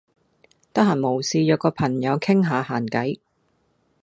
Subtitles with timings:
[0.73, 3.19] 得閒無事約個朋友傾吓閒偈